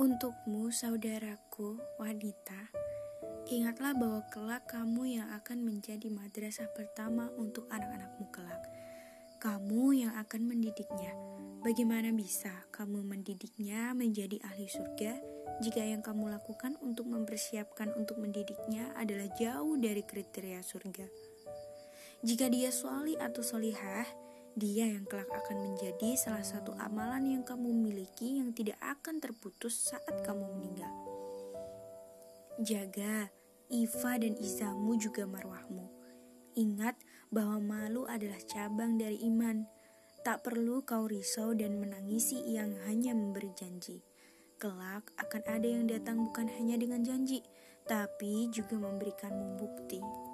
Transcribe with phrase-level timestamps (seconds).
[0.00, 2.72] Untukmu, saudaraku, wanita,
[3.52, 8.64] ingatlah bahwa kelak kamu yang akan menjadi madrasah pertama untuk anak-anakmu kelak.
[9.44, 11.12] Kamu yang akan mendidiknya.
[11.60, 15.20] Bagaimana bisa kamu mendidiknya menjadi ahli surga
[15.60, 21.04] jika yang kamu lakukan untuk mempersiapkan untuk mendidiknya adalah jauh dari kriteria surga?
[22.24, 24.08] Jika dia suali atau solihah,
[24.56, 30.20] dia yang kelak akan menjadi salah satu amalan yang kamu miliki tidak akan terputus saat
[30.20, 30.92] kamu meninggal.
[32.60, 33.32] Jaga
[33.72, 35.88] Iva dan Izamu juga marwahmu.
[36.60, 37.00] Ingat
[37.32, 39.64] bahwa malu adalah cabang dari iman.
[40.20, 44.04] Tak perlu kau risau dan menangisi yang hanya memberi janji.
[44.60, 47.40] Kelak akan ada yang datang bukan hanya dengan janji,
[47.88, 50.29] tapi juga memberikanmu bukti.